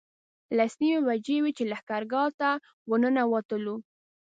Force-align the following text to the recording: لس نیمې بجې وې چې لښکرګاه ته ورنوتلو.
لس 0.57 0.73
نیمې 0.81 0.99
بجې 1.07 1.37
وې 1.43 1.51
چې 1.57 1.63
لښکرګاه 1.71 2.29
ته 2.39 2.49
ورنوتلو. 2.89 3.75